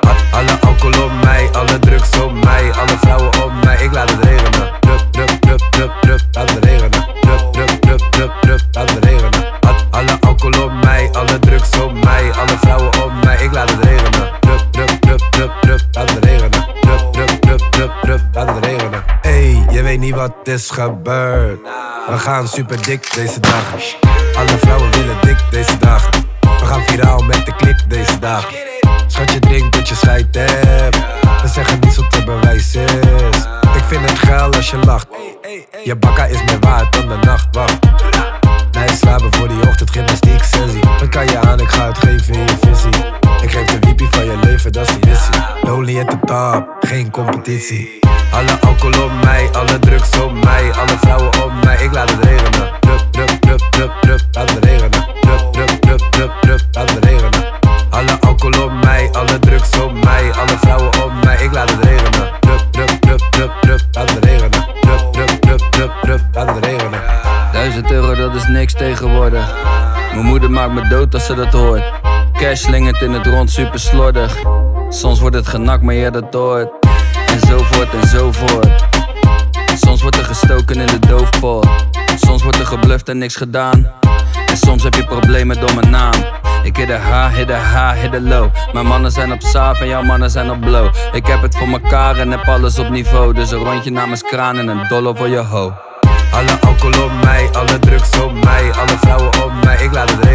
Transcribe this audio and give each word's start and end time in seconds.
Had 0.00 0.24
alle 0.30 0.58
alcohol 0.60 1.04
op 1.04 1.12
mij, 1.24 1.48
alle 1.52 1.78
drugs 1.78 2.20
op 2.20 2.32
mij, 2.44 2.72
alle 2.72 2.96
vrouwen 3.00 3.42
op 3.44 3.52
mij. 3.64 3.76
Ik 3.76 3.92
laat 3.92 4.10
het 4.10 4.24
regenen. 4.24 4.70
Drup, 4.80 5.06
drup, 5.10 5.30
drup, 5.40 5.60
drup, 5.70 5.92
drup, 6.00 6.20
laat 6.32 6.50
het 6.50 6.64
regenen. 6.64 7.06
Drup, 7.20 7.52
drup, 7.52 7.68
drup, 7.80 8.00
drup, 8.10 8.32
drup, 8.40 8.60
laat 8.72 8.90
het 8.90 9.04
regenen. 9.04 9.44
Had 9.60 9.86
alle 9.90 10.16
alcohol 10.20 10.64
op 10.64 10.72
mij, 10.84 11.08
alle 11.12 11.38
drugs 11.38 11.80
op 11.80 12.04
mij, 12.04 12.32
alle 12.32 12.56
vrouwen 12.60 13.02
op 13.04 13.12
mij. 13.24 13.36
Ik 13.36 13.52
laat 13.52 13.70
het 13.70 13.84
regenen. 13.84 14.30
Drup, 14.40 14.66
drup, 14.70 14.90
drup, 15.00 15.20
drup, 15.30 15.52
drup, 15.60 15.80
laat 15.92 16.10
het 16.10 16.24
regenen. 16.24 16.66
Drup, 16.80 17.12
drup, 17.12 17.28
drup, 17.40 17.60
drup, 17.70 17.92
drup, 18.02 18.20
laat 18.32 18.54
het 18.54 18.64
regenen. 18.64 19.04
Hey, 19.20 19.64
je 19.70 19.82
weet 19.82 19.98
niet 19.98 20.14
wat 20.14 20.32
is 20.42 20.70
gebeurd. 20.70 21.58
We 22.08 22.18
gaan 22.18 22.48
super 22.48 22.82
dik 22.82 23.14
deze 23.14 23.40
dagen. 23.40 23.78
Alle 24.36 24.58
vrouwen 24.58 24.90
willen 24.90 25.16
dik 25.20 25.38
deze 25.50 25.76
dagen. 25.78 26.25
We 26.60 26.66
gaan 26.66 26.82
viraal 26.82 27.22
met 27.22 27.46
de 27.46 27.54
klik 27.56 27.84
deze 27.88 28.18
dagen. 28.18 28.54
Schat 29.06 29.32
je 29.32 29.38
drinkt 29.38 29.76
dat 29.76 29.88
je 29.88 29.94
scheid 29.94 30.34
hebt. 30.34 30.96
We 31.42 31.48
zeggen 31.48 31.80
niets 31.80 31.96
wat 31.96 32.10
te 32.10 32.24
bewijs 32.24 32.74
is. 32.74 32.92
Ik 33.74 33.84
vind 33.86 34.10
het 34.10 34.18
geil 34.18 34.52
als 34.52 34.70
je 34.70 34.76
lacht. 34.76 35.06
Je 35.84 35.96
bakka 35.96 36.24
is 36.24 36.44
meer 36.44 36.58
waard 36.60 36.92
dan 36.92 37.08
de 37.08 37.16
nacht. 37.26 37.46
Wacht. 37.52 37.78
Nee, 38.72 38.88
slapen 38.96 39.34
voor 39.34 39.48
die 39.48 39.68
ochtend, 39.68 39.90
gymnastiek, 39.90 40.44
sensie. 40.44 40.80
Dan 40.98 41.08
kan 41.08 41.26
je 41.26 41.38
aan, 41.38 41.60
ik 41.60 41.68
ga 41.68 41.86
het 41.86 41.98
geven 41.98 42.34
in 42.34 42.40
je 42.40 42.56
visie. 42.60 43.04
Ik 43.42 43.50
geef 43.50 43.64
de 43.64 43.78
wiepie 43.80 44.08
van 44.10 44.24
je 44.24 44.36
leven, 44.42 44.72
dat 44.72 44.88
is 44.88 44.94
de 45.00 45.06
missie. 45.06 45.42
Lonely 45.62 46.00
at 46.00 46.08
the 46.08 46.18
top, 46.24 46.76
geen 46.80 47.10
competitie. 47.10 47.98
Alle 48.30 48.60
alcohol 48.60 49.04
op 49.04 49.12
mij, 49.24 49.48
alle 49.52 49.78
drugs 49.78 50.20
op 50.20 50.44
mij, 50.44 50.72
alle 50.72 50.96
vrouwen 51.00 51.44
op 51.44 51.52
mij. 51.64 51.76
Ik 51.76 51.92
laat 51.92 52.10
het 52.10 52.24
regenen. 52.24 52.70
Drup, 53.10 53.30
drup, 53.40 53.60
drup, 53.70 53.92
drup, 54.00 54.20
laat 54.32 54.50
het 54.50 54.64
regenen. 54.64 54.85
Drup, 56.16 56.32
drup, 56.40 56.60
laat 56.72 56.90
het 56.90 57.04
regenen. 57.04 57.44
Alle 57.90 58.20
alcohol 58.20 58.64
op 58.64 58.72
mij, 58.84 59.08
alle 59.12 59.38
drugs 59.38 59.80
op 59.80 60.04
mij, 60.04 60.32
alle 60.32 60.58
vrouwen 60.60 61.04
op 61.04 61.12
mij. 61.24 61.36
Ik 61.36 61.52
laat 61.52 61.70
het 61.70 61.84
regenen. 61.84 62.30
Drup, 62.40 62.66
drup, 62.70 62.90
drup, 63.00 63.20
drup, 63.30 63.52
drup, 63.60 63.80
laat 63.92 64.10
het 64.10 64.24
regenen. 64.24 64.66
Drup, 64.80 65.12
drup, 65.12 65.28
drup, 65.40 65.60
drup, 65.70 66.20
drup, 66.32 66.64
regenen. 66.64 67.00
Duizend 67.52 67.90
euro, 67.90 68.14
dat 68.14 68.34
is 68.34 68.46
niks 68.46 68.72
tegenwoordig. 68.72 69.54
Mijn 70.12 70.26
moeder 70.26 70.50
maakt 70.50 70.72
me 70.72 70.88
dood 70.88 71.14
als 71.14 71.26
ze 71.26 71.34
dat 71.34 71.52
hoort. 71.52 71.84
Cash 72.32 72.60
slingert 72.60 73.00
in 73.00 73.12
het 73.12 73.26
rond, 73.26 73.50
super 73.50 73.80
slordig. 73.80 74.36
Soms 74.88 75.20
wordt 75.20 75.36
het 75.36 75.48
genakt, 75.48 75.82
maar 75.82 75.94
je 75.94 76.10
dat 76.10 76.34
hoort. 76.34 76.68
En 77.26 77.40
zo 77.48 77.58
voort 77.58 77.94
en 78.00 78.08
zo 78.08 78.32
voort. 78.32 78.84
Soms 79.74 80.02
wordt 80.02 80.16
er 80.16 80.24
gestoken 80.24 80.80
in 80.80 80.86
de 80.86 80.98
doofpot. 80.98 81.68
Soms 82.16 82.42
wordt 82.42 82.58
er 82.58 82.66
gebluft 82.66 83.08
en 83.08 83.18
niks 83.18 83.36
gedaan. 83.36 84.04
Soms 84.56 84.82
heb 84.82 84.94
je 84.94 85.04
problemen 85.04 85.60
door 85.60 85.74
mijn 85.74 85.90
naam. 85.90 86.12
Ik 86.62 86.76
hit 86.76 86.86
de 86.86 86.94
H, 86.94 87.34
hit 87.34 87.46
de 87.46 87.54
H, 87.54 88.10
de 88.10 88.20
low. 88.20 88.50
Mijn 88.72 88.86
mannen 88.86 89.10
zijn 89.10 89.32
op 89.32 89.42
saaf 89.42 89.80
en 89.80 89.86
jouw 89.86 90.02
mannen 90.02 90.30
zijn 90.30 90.50
op 90.50 90.60
blow. 90.60 90.94
Ik 91.12 91.26
heb 91.26 91.42
het 91.42 91.56
voor 91.56 91.68
mekaar 91.68 92.16
en 92.16 92.30
heb 92.30 92.48
alles 92.48 92.78
op 92.78 92.88
niveau. 92.88 93.34
Dus 93.34 93.50
een 93.50 93.58
rondje 93.58 93.90
namens 93.90 94.22
kraan 94.22 94.58
en 94.58 94.68
een 94.68 94.88
dollar 94.88 95.16
voor 95.16 95.28
je 95.28 95.38
ho. 95.38 95.72
Alle 96.30 96.60
alcohol 96.60 97.04
op 97.04 97.12
mij, 97.24 97.48
alle 97.52 97.78
drugs 97.78 98.20
op 98.20 98.44
mij, 98.44 98.72
alle 98.72 98.96
vrouwen 99.00 99.44
op 99.44 99.52
mij. 99.64 99.76
Ik 99.76 99.92
laat 99.92 100.10
het 100.10 100.25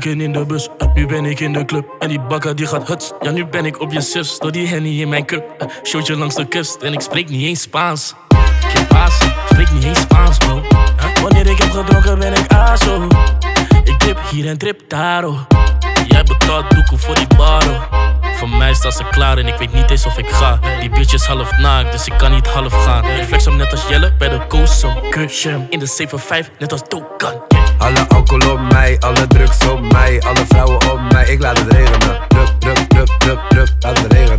sneaken 0.00 0.20
in 0.20 0.32
de 0.32 0.46
bus. 0.46 0.68
Uh, 0.78 0.94
nu 0.94 1.06
ben 1.06 1.24
ik 1.24 1.40
in 1.40 1.52
de 1.52 1.64
club 1.64 1.86
en 1.98 2.08
die 2.08 2.20
bakker 2.20 2.56
die 2.56 2.66
gaat 2.66 2.88
huts. 2.88 3.12
Ja, 3.20 3.30
nu 3.30 3.46
ben 3.46 3.64
ik 3.64 3.80
op 3.80 3.92
je 3.92 4.00
zus 4.00 4.38
door 4.38 4.52
die 4.52 4.66
henny 4.66 5.00
in 5.00 5.08
mijn 5.08 5.24
cup. 5.24 5.54
Uh, 5.62 5.68
showtje 5.82 6.16
langs 6.16 6.34
de 6.34 6.48
kust 6.48 6.82
en 6.82 6.92
ik 6.92 7.00
spreek 7.00 7.28
niet 7.28 7.46
eens 7.46 7.60
Spaans. 7.60 8.14
Geen 8.60 8.86
paas, 8.86 9.18
spreek 9.50 9.72
niet 9.72 9.84
eens 9.84 10.00
Spaans, 10.00 10.38
bro. 10.38 10.56
Uh, 10.56 11.22
wanneer 11.22 11.46
ik 11.46 11.58
heb 11.58 11.70
gedronken 11.70 12.18
ben 12.18 12.32
ik 12.32 12.52
aso. 12.52 13.06
Ik 13.84 14.00
dip 14.00 14.18
hier 14.30 14.48
en 14.48 14.58
trip 14.58 14.80
daar, 14.88 15.24
oh. 15.24 15.40
Jij 16.08 16.22
betaalt 16.22 16.70
doekoe 16.70 16.98
voor 16.98 17.14
die 17.14 17.36
baro. 17.36 17.80
Voor 18.36 18.48
mij 18.48 18.74
staat 18.74 18.94
ze 18.94 19.04
klaar 19.10 19.38
en 19.38 19.46
ik 19.46 19.56
weet 19.56 19.72
niet 19.72 19.90
eens 19.90 20.06
of 20.06 20.18
ik 20.18 20.28
ga. 20.28 20.58
Die 20.80 20.90
bitch 20.90 21.12
is 21.12 21.24
half 21.24 21.58
naakt, 21.58 21.92
dus 21.92 22.06
ik 22.06 22.14
kan 22.16 22.30
niet 22.30 22.46
half 22.46 22.84
gaan. 22.84 23.04
Ik 23.04 23.24
flex 23.24 23.44
hem 23.44 23.56
net 23.56 23.70
als 23.70 23.88
Jelle 23.88 24.12
bij 24.18 24.28
de 24.28 24.46
Koosum. 24.46 25.10
Kusje 25.10 25.66
in 25.70 25.78
de 25.78 26.08
7-5, 26.46 26.58
net 26.58 26.72
als 26.72 26.82
Dokan. 26.88 27.63
Alle 27.84 28.08
alcohol 28.08 28.52
op 28.52 28.72
mij, 28.72 28.96
alle 29.00 29.26
drugs 29.26 29.68
op 29.68 29.92
mij, 29.92 30.22
alle 30.22 30.44
vrouwen 30.48 30.90
op 30.92 31.00
mij. 31.12 31.26
Ik 31.26 31.40
laat 31.40 31.58
het 31.58 31.72
regenen. 31.72 32.20
Drup, 32.28 32.54
drup, 32.58 32.76
drup, 32.88 33.08
drup, 33.18 33.40
drup, 33.48 33.68
laat 33.80 33.98
het 33.98 34.12
regenen. 34.12 34.33